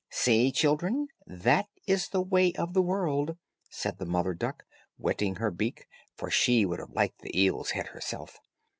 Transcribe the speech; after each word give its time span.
"See, 0.09 0.51
children, 0.51 1.09
that 1.27 1.67
is 1.85 2.09
the 2.09 2.23
way 2.23 2.53
of 2.53 2.73
the 2.73 2.81
world," 2.81 3.37
said 3.69 3.99
the 3.99 4.05
mother 4.07 4.33
duck, 4.33 4.63
whetting 4.97 5.35
her 5.35 5.51
beak, 5.51 5.85
for 6.15 6.31
she 6.31 6.65
would 6.65 6.79
have 6.79 6.89
liked 6.89 7.19
the 7.19 7.39
eel's 7.39 7.69
head 7.69 7.89
herself. 7.89 8.39